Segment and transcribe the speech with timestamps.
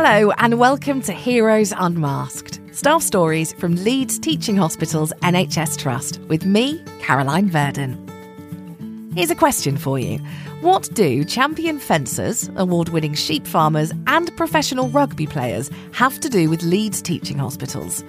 [0.00, 6.46] Hello, and welcome to Heroes Unmasked staff stories from Leeds Teaching Hospitals NHS Trust with
[6.46, 9.10] me, Caroline Verdon.
[9.16, 10.18] Here's a question for you
[10.60, 16.48] What do champion fencers, award winning sheep farmers, and professional rugby players have to do
[16.48, 18.04] with Leeds Teaching Hospitals?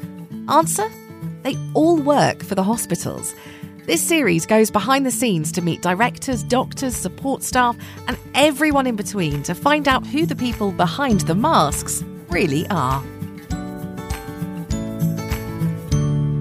[0.48, 0.88] Answer
[1.42, 3.34] They all work for the hospitals.
[3.90, 7.76] This series goes behind the scenes to meet directors, doctors, support staff,
[8.08, 13.04] and everyone in between to find out who the people behind the masks really are.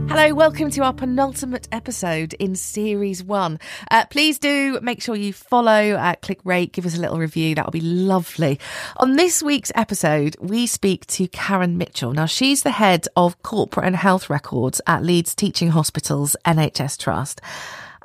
[0.08, 3.60] Hello, welcome to our penultimate episode in Series 1.
[3.90, 7.54] Uh, please do make sure you follow, uh, click rate, give us a little review.
[7.54, 8.58] That would be lovely.
[8.96, 12.14] On this week's episode, we speak to Karen Mitchell.
[12.14, 17.42] Now, she's the head of corporate and health records at Leeds Teaching Hospitals NHS Trust.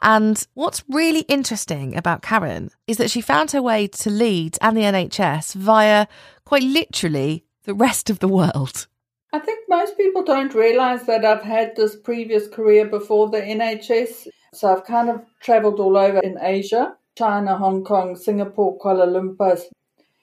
[0.02, 4.76] And what's really interesting about Karen is that she found her way to Leeds and
[4.76, 6.08] the NHS via
[6.44, 8.88] quite literally the rest of the world.
[9.34, 14.28] I think most people don't realize that I've had this previous career before the NHS.
[14.54, 19.60] So I've kind of traveled all over in Asia China, Hong Kong, Singapore, Kuala Lumpur.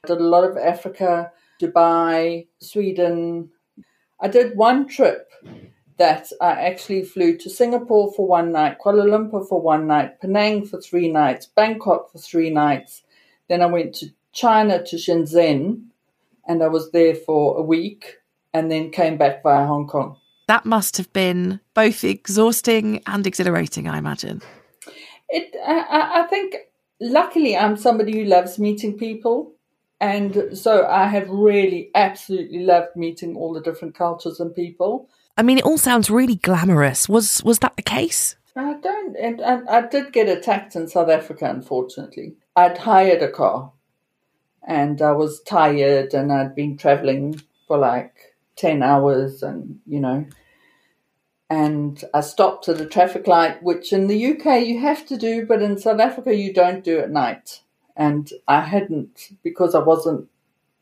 [0.06, 3.50] Did a lot of Africa, Dubai, Sweden.
[4.20, 5.28] I did one trip
[5.98, 10.66] that I actually flew to Singapore for one night, Kuala Lumpur for one night, Penang
[10.66, 13.02] for three nights, Bangkok for three nights.
[13.48, 15.86] Then I went to China to Shenzhen
[16.46, 18.19] and I was there for a week
[18.52, 20.16] and then came back via Hong Kong.
[20.48, 24.42] That must have been both exhausting and exhilarating, I imagine.
[25.28, 26.56] It, I, I think,
[27.00, 29.54] luckily, I'm somebody who loves meeting people.
[30.00, 35.10] And so I have really absolutely loved meeting all the different cultures and people.
[35.36, 37.08] I mean, it all sounds really glamorous.
[37.08, 38.36] Was was that the case?
[38.56, 41.48] I don't, and, I did get attacked in South Africa.
[41.48, 43.72] Unfortunately, I'd hired a car,
[44.66, 48.29] and I was tired, and I'd been traveling for like
[48.60, 50.26] 10 hours and, you know,
[51.48, 55.44] and I stopped at a traffic light, which in the UK you have to do,
[55.46, 57.62] but in South Africa you don't do at night.
[57.96, 60.28] And I hadn't because I wasn't,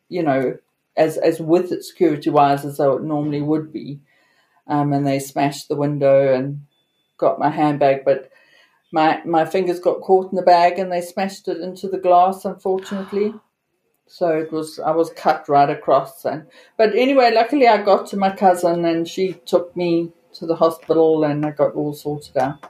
[0.09, 0.59] you know,
[0.97, 4.01] as as with it security wise as I normally would be.
[4.67, 6.67] Um, and they smashed the window and
[7.17, 8.31] got my handbag, but
[8.93, 12.45] my my fingers got caught in the bag and they smashed it into the glass,
[12.45, 13.33] unfortunately.
[14.09, 16.47] So it was I was cut right across and
[16.77, 21.25] but anyway, luckily I got to my cousin and she took me to the hospital
[21.25, 22.65] and I got all sorted out.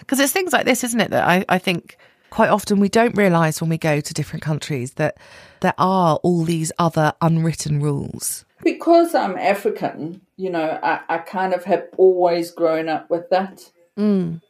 [0.00, 1.98] Because it's things like this, isn't it, that I, I think
[2.30, 5.16] quite often we don't realise when we go to different countries that
[5.60, 8.44] there are all these other unwritten rules.
[8.62, 13.70] Because I'm African, you know, I, I kind of have always grown up with that.
[13.98, 14.40] Mm.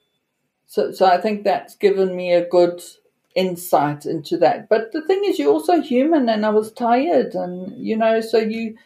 [0.66, 2.82] So so I think that's given me a good
[3.34, 4.68] insight into that.
[4.68, 8.38] But the thing is, you're also human, and I was tired, and you know, so
[8.38, 8.76] you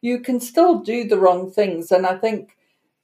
[0.00, 2.56] you can still do the wrong things, and I think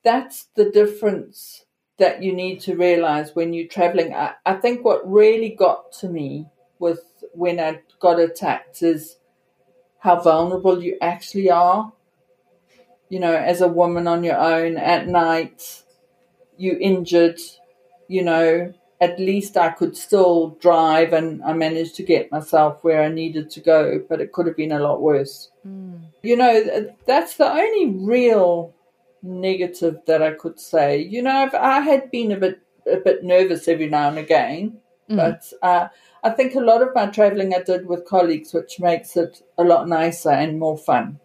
[0.05, 1.65] that's the difference
[1.99, 4.15] that you need to realize when you're traveling.
[4.15, 6.47] I, I think what really got to me
[6.79, 7.01] with
[7.33, 9.17] when I got attacked is
[9.99, 11.93] how vulnerable you actually are.
[13.09, 15.85] You know, as a woman on your own at night,
[16.57, 17.39] you injured,
[18.09, 23.03] you know, at least I could still drive and I managed to get myself where
[23.03, 25.51] I needed to go, but it could have been a lot worse.
[25.67, 26.03] Mm.
[26.23, 28.73] You know, that's the only real
[29.21, 31.03] negative that I could say.
[31.03, 34.79] You know, I've, I had been a bit a bit nervous every now and again,
[35.11, 35.17] mm.
[35.17, 35.89] but uh,
[36.23, 39.65] I think a lot of my traveling I did with colleagues, which makes it a
[39.65, 41.19] lot nicer and more fun.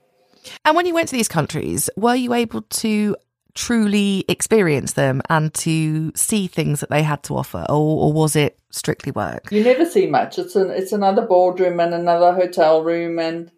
[0.66, 3.16] And when you went to these countries, were you able to
[3.58, 8.36] truly experience them and to see things that they had to offer, or, or was
[8.36, 9.52] it strictly work?
[9.52, 10.38] You never see much.
[10.38, 13.52] It's an it's another boardroom and another hotel room, and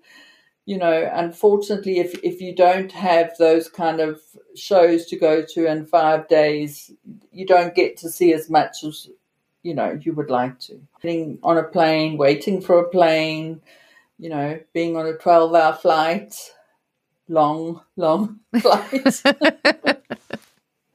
[0.65, 4.21] you know, unfortunately, if if you don't have those kind of
[4.55, 6.89] shows to go to in five days,
[7.31, 9.09] you don't get to see as much as
[9.63, 10.79] you know you would like to.
[11.01, 13.61] Being on a plane, waiting for a plane,
[14.17, 16.33] you know, being on a twelve-hour flight
[17.29, 19.21] long, long flight.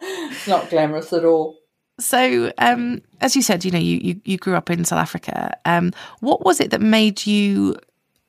[0.00, 1.56] It's not glamorous at all.
[1.98, 5.56] So, um, as you said, you know, you, you, you grew up in South Africa.
[5.64, 7.76] Um, what was it that made you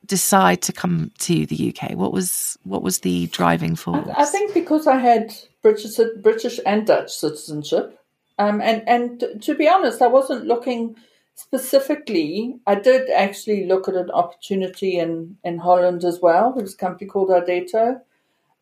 [0.05, 1.91] decide to come to the UK?
[1.97, 4.07] What was what was the driving force?
[4.15, 7.99] I, I think because I had British British and Dutch citizenship,
[8.37, 10.95] um, and and to be honest, I wasn't looking
[11.35, 16.51] specifically, I did actually look at an opportunity in, in Holland as well.
[16.53, 18.01] There was a company called Irdeto,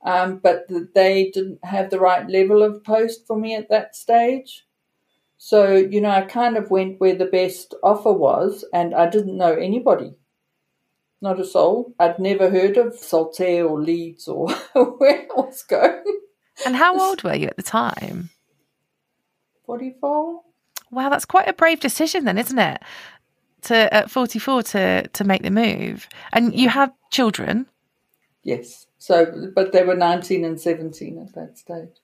[0.03, 4.65] um, but they didn't have the right level of post for me at that stage.
[5.37, 9.37] So, you know, I kind of went where the best offer was, and I didn't
[9.37, 10.15] know anybody.
[11.21, 11.95] not a soul.
[11.99, 16.03] I'd never heard of Saltaire or Leeds or where I was going.
[16.65, 18.29] And how old were you at the time?
[19.65, 20.41] 44.
[20.93, 22.81] Wow, that's quite a brave decision then, isn't it?
[23.63, 26.07] To at 44 to to make the move.
[26.31, 27.65] And you had children?
[28.43, 28.87] Yes.
[28.97, 32.01] So but they were 19 and 17 at that stage.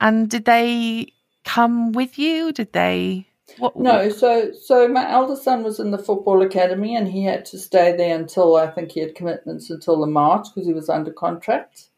[0.00, 1.12] And did they
[1.44, 2.52] come with you?
[2.52, 3.26] Did they
[3.58, 7.44] what, no, so so my eldest son was in the football academy and he had
[7.46, 10.88] to stay there until I think he had commitments until the March because he was
[10.88, 11.88] under contract.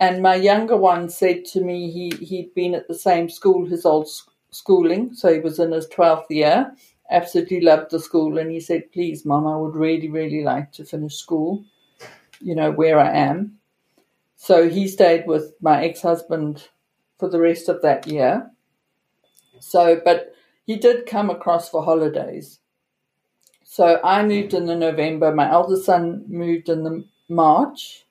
[0.00, 3.86] And my younger one said to me he he'd been at the same school his
[3.86, 4.08] old
[4.50, 6.74] schooling, so he was in his twelfth year.
[7.10, 10.84] Absolutely loved the school, and he said, "Please, Mum, I would really, really like to
[10.84, 11.64] finish school.
[12.40, 13.58] You know where I am."
[14.36, 16.68] So he stayed with my ex-husband
[17.18, 18.50] for the rest of that year.
[19.58, 20.34] So, but
[20.66, 22.60] he did come across for holidays.
[23.64, 25.34] So I moved in the November.
[25.34, 28.06] My eldest son moved in the March,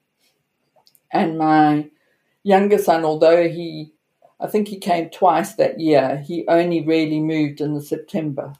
[1.12, 1.90] and my
[2.44, 3.94] younger son, although he,
[4.40, 8.54] I think he came twice that year, he only really moved in the September.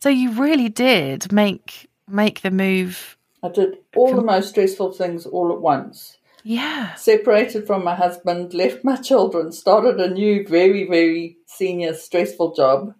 [0.00, 3.16] So you really did make make the move.
[3.42, 6.18] I did all the most stressful things all at once.
[6.42, 6.94] Yeah.
[6.94, 12.94] Separated from my husband, left my children, started a new, very, very senior, stressful job.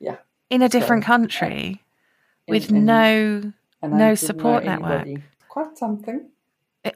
[0.00, 0.16] Yeah.
[0.48, 1.82] In a different so, country
[2.46, 5.08] in, with in, no no support network.
[5.48, 6.28] Quite something.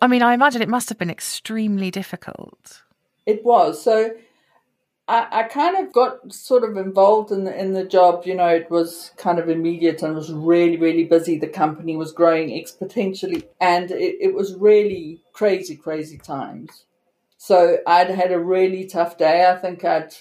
[0.01, 2.83] I mean, I imagine it must have been extremely difficult.
[3.31, 3.83] It was.
[3.83, 4.11] So
[5.07, 8.25] I, I kind of got sort of involved in the, in the job.
[8.27, 11.39] You know, it was kind of immediate and was really, really busy.
[11.39, 16.87] The company was growing exponentially, and it, it was really crazy, crazy times.
[17.39, 19.49] So I'd had a really tough day.
[19.49, 20.13] I think I'd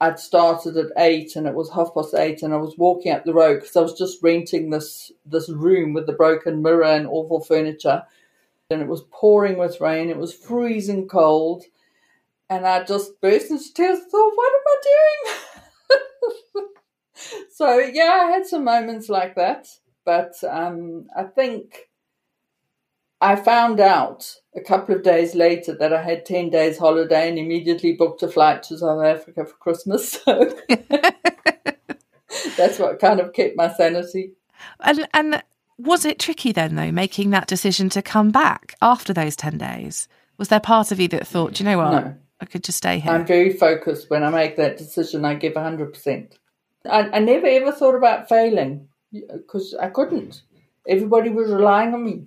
[0.00, 3.24] I'd started at eight, and it was half past eight, and I was walking up
[3.24, 7.06] the road because I was just renting this this room with the broken mirror and
[7.06, 8.02] awful furniture,
[8.70, 10.08] and it was pouring with rain.
[10.10, 11.64] It was freezing cold
[12.50, 14.00] and I just burst into tears.
[14.10, 16.68] Thought, what am I doing?
[17.52, 19.68] so yeah, I had some moments like that,
[20.04, 21.88] but um, I think
[23.20, 27.38] I found out a couple of days later that I had ten days holiday and
[27.38, 30.18] immediately booked a flight to South Africa for Christmas.
[30.28, 30.56] So
[32.56, 34.32] that's what kind of kept my sanity.
[34.80, 35.42] And and
[35.78, 40.08] was it tricky then though, making that decision to come back after those ten days?
[40.36, 41.90] Was there part of you that thought, you know what?
[41.90, 42.16] No.
[42.44, 43.10] I could just stay here.
[43.10, 45.24] I'm very focused when I make that decision.
[45.24, 46.32] I give 100%.
[46.84, 50.42] I, I never ever thought about failing because I couldn't.
[50.86, 52.26] Everybody was relying on me.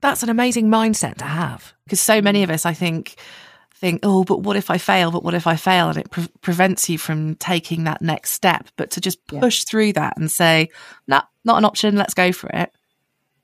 [0.00, 3.14] That's an amazing mindset to have because so many of us, I think,
[3.76, 5.12] think, oh, but what if I fail?
[5.12, 5.90] But what if I fail?
[5.90, 8.66] And it pre- prevents you from taking that next step.
[8.76, 9.70] But to just push yeah.
[9.70, 10.70] through that and say,
[11.06, 11.94] nah, not an option.
[11.94, 12.72] Let's go for it.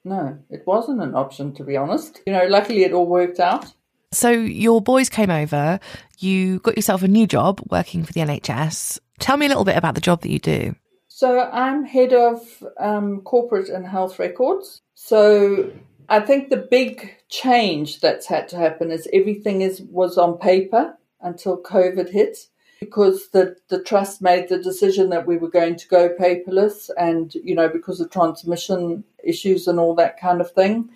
[0.04, 2.20] No, it wasn't an option, to be honest.
[2.26, 3.72] You know, luckily it all worked out.
[4.12, 5.80] So your boys came over,
[6.18, 8.98] you got yourself a new job working for the NHS.
[9.18, 10.74] Tell me a little bit about the job that you do.
[11.08, 12.40] So I'm head of
[12.78, 14.82] um, corporate and health records.
[14.94, 15.72] So
[16.08, 20.96] I think the big change that's had to happen is everything is was on paper
[21.20, 22.36] until COVID hit
[22.80, 27.34] because the, the trust made the decision that we were going to go paperless and,
[27.36, 30.90] you know, because of transmission issues and all that kind of thing.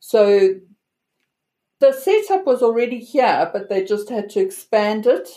[0.00, 0.54] So
[1.80, 5.28] the setup was already here, but they just had to expand it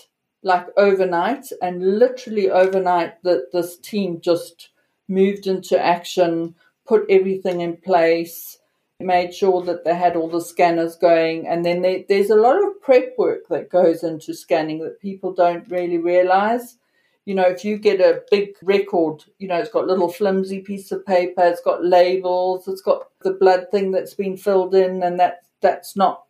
[0.44, 1.48] like overnight.
[1.62, 4.70] And literally overnight, that this team just
[5.08, 8.58] moved into action, put everything in place,
[9.00, 11.48] made sure that they had all the scanners going.
[11.48, 15.34] And then they, there's a lot of prep work that goes into scanning that people
[15.34, 16.77] don't really realize.
[17.25, 20.94] You know, if you get a big record, you know, it's got little flimsy piece
[20.94, 25.20] of paper, it's got labels, it's got the blood thing that's been filled in, and
[25.20, 26.24] that that's not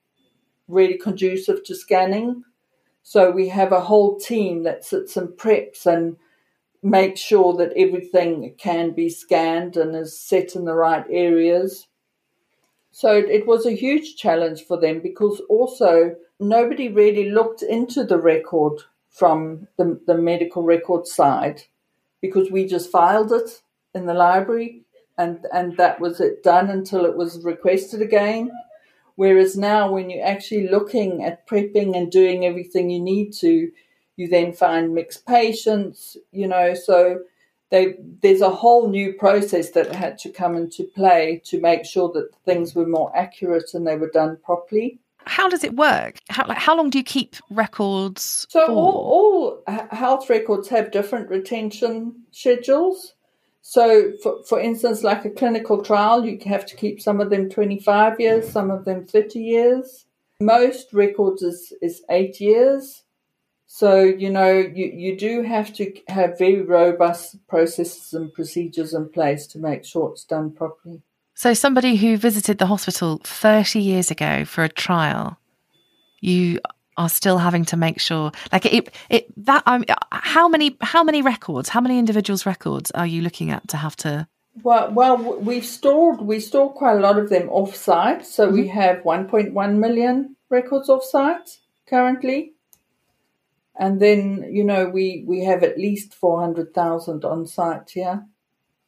[0.67, 2.43] really conducive to scanning.
[3.03, 6.17] So we have a whole team that sits and preps and
[6.83, 11.87] makes sure that everything can be scanned and is set in the right areas.
[12.91, 18.17] So it was a huge challenge for them because also nobody really looked into the
[18.17, 21.63] record from the, the medical record side
[22.21, 23.61] because we just filed it
[23.93, 24.81] in the library
[25.17, 28.51] and, and that was it done until it was requested again.
[29.17, 33.71] Whereas now, when you're actually looking at prepping and doing everything you need to,
[34.15, 37.21] you then find mixed patients, you know, so
[37.71, 42.11] they, there's a whole new process that had to come into play to make sure
[42.13, 44.99] that things were more accurate and they were done properly.
[45.25, 46.19] How does it work?
[46.29, 48.45] How, like, how long do you keep records?
[48.49, 48.71] So for?
[48.71, 53.15] all, all health records have different retention schedules.
[53.69, 57.49] So, for, for instance, like a clinical trial, you have to keep some of them
[57.49, 60.05] 25 years, some of them 30 years.
[60.39, 63.03] Most records is, is eight years.
[63.65, 69.09] So, you know, you, you do have to have very robust processes and procedures in
[69.09, 71.01] place to make sure it's done properly.
[71.35, 75.39] So, somebody who visited the hospital 30 years ago for a trial,
[76.21, 76.59] you
[76.97, 81.21] are still having to make sure like it it that um, how many how many
[81.21, 84.27] records how many individuals records are you looking at to have to?
[84.63, 88.55] Well well we've stored we store quite a lot of them off site so mm-hmm.
[88.55, 92.53] we have 1.1 million records off site currently.
[93.79, 98.25] And then you know we we have at least 400,000 on site here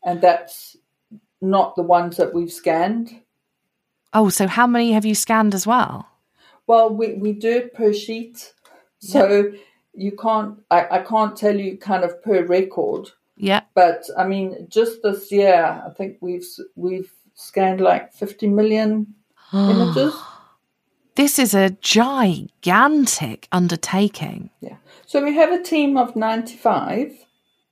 [0.03, 0.75] and that's
[1.41, 3.21] not the ones that we've scanned.
[4.11, 6.07] Oh so how many have you scanned as well
[6.69, 8.53] well, we, we do it per sheet.
[8.99, 9.59] So yeah.
[9.95, 13.09] you can't, I, I can't tell you kind of per record.
[13.37, 13.61] Yeah.
[13.73, 16.45] But I mean, just this year, I think we've,
[16.75, 19.15] we've scanned like 50 million
[19.53, 20.13] images.
[21.15, 24.51] This is a gigantic undertaking.
[24.61, 24.77] Yeah.
[25.07, 27.13] So we have a team of 95.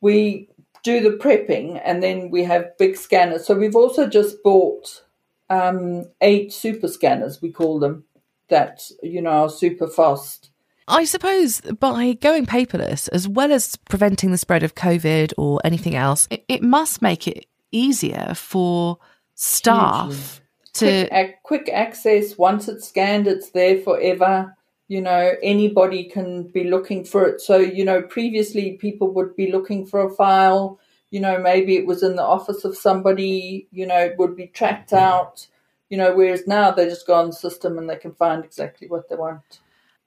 [0.01, 0.49] We
[0.81, 3.45] do the prepping and then we have big scanners.
[3.45, 5.03] So we've also just bought
[5.49, 8.03] um, eight super scanners, we call them
[8.49, 10.49] that you know are super fast.
[10.87, 15.95] I suppose by going paperless, as well as preventing the spread of COVID or anything
[15.95, 18.97] else, it, it must make it easier for
[19.35, 20.41] staff
[20.75, 22.37] to quick, quick access.
[22.37, 24.55] Once it's scanned, it's there forever.
[24.87, 27.41] You know, anybody can be looking for it.
[27.41, 30.79] So, you know, previously people would be looking for a file.
[31.09, 33.67] You know, maybe it was in the office of somebody.
[33.71, 35.47] You know, it would be tracked out
[35.89, 38.87] you know, whereas now they just go on the system and they can find exactly
[38.87, 39.59] what they want.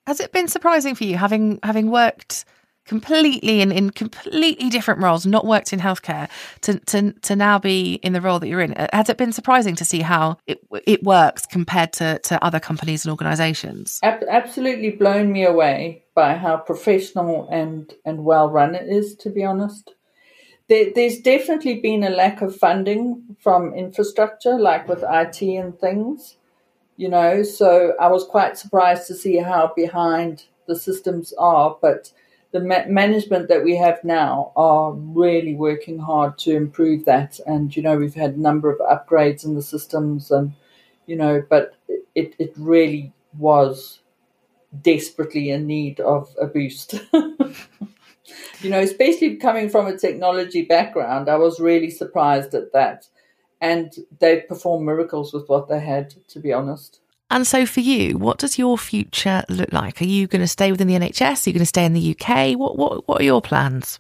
[0.07, 2.45] Has it been surprising for you having having worked
[2.87, 6.29] completely in, in completely different roles, not worked in healthcare,
[6.63, 8.75] to, to to now be in the role that you're in?
[8.75, 12.61] Uh, has it been surprising to see how it it works compared to, to other
[12.61, 14.01] companies and organisations?
[14.03, 19.45] absolutely blown me away by how professional and, and well run it is, to be
[19.45, 19.95] honest
[20.71, 26.37] there, there's definitely been a lack of funding from infrastructure, like with IT and things,
[26.97, 27.43] you know.
[27.43, 32.13] So I was quite surprised to see how behind the systems are, but
[32.53, 37.41] the ma- management that we have now are really working hard to improve that.
[37.47, 40.53] And you know, we've had a number of upgrades in the systems, and
[41.07, 41.75] you know, but
[42.15, 43.99] it it really was
[44.83, 46.95] desperately in need of a boost.
[48.61, 53.07] you know, especially coming from a technology background, I was really surprised at that.
[53.61, 57.01] And they performed miracles with what they had, to be honest.
[57.31, 60.01] And so, for you, what does your future look like?
[60.01, 61.47] Are you going to stay within the NHS?
[61.47, 62.59] Are you going to stay in the UK?
[62.59, 63.99] What what What are your plans?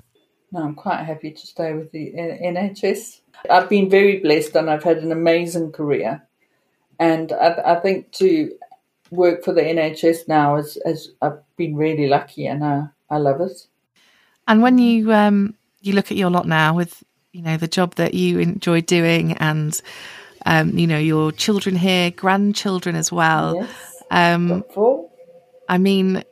[0.51, 3.21] No, I'm quite happy to stay with the NHS.
[3.49, 6.27] I've been very blessed, and I've had an amazing career.
[6.99, 8.51] And I, I think to
[9.11, 13.41] work for the NHS now is, is I've been really lucky, and I, I love
[13.41, 13.67] it.
[14.51, 17.95] And when you um, you look at your lot now with you know the job
[17.95, 19.81] that you enjoy doing and
[20.45, 23.55] um, you know your children here, grandchildren as well.
[23.55, 24.03] Yes.
[24.11, 24.65] Um,
[25.69, 26.25] I mean,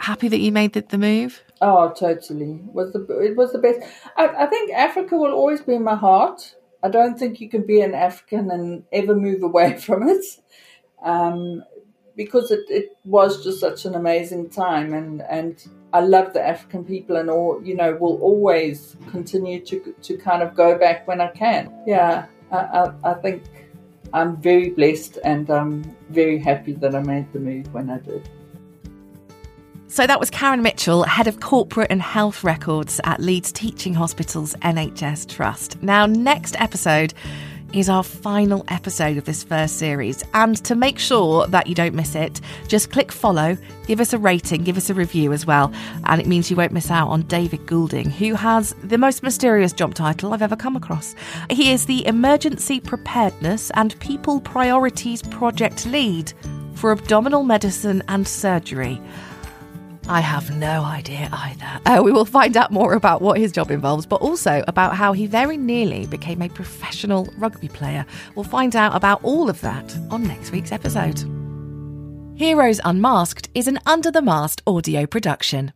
[0.00, 1.42] happy that you made the, the move.
[1.60, 2.52] Oh, totally.
[2.66, 3.80] It was the it was the best.
[4.16, 6.54] I, I think Africa will always be in my heart.
[6.82, 10.24] I don't think you can be an African and ever move away from it.
[11.02, 11.62] Um,
[12.16, 16.84] because it, it was just such an amazing time and, and I love the African
[16.84, 21.20] people and all you know will always continue to to kind of go back when
[21.20, 21.72] I can.
[21.86, 23.44] Yeah, I, I, I think
[24.12, 28.28] I'm very blessed and I'm very happy that I made the move when I did.
[29.86, 34.54] So that was Karen Mitchell, Head of Corporate and Health Records at Leeds Teaching Hospitals
[34.54, 35.80] NHS Trust.
[35.80, 37.14] Now, next episode,
[37.74, 40.22] is our final episode of this first series.
[40.32, 44.18] And to make sure that you don't miss it, just click follow, give us a
[44.18, 45.72] rating, give us a review as well.
[46.04, 49.72] And it means you won't miss out on David Goulding, who has the most mysterious
[49.72, 51.14] job title I've ever come across.
[51.50, 56.32] He is the Emergency Preparedness and People Priorities Project Lead
[56.74, 59.00] for Abdominal Medicine and Surgery.
[60.06, 61.80] I have no idea either.
[61.86, 65.12] Uh, we will find out more about what his job involves, but also about how
[65.14, 68.04] he very nearly became a professional rugby player.
[68.34, 71.24] We'll find out about all of that on next week's episode.
[72.36, 75.72] Heroes Unmasked is an under the mast audio production.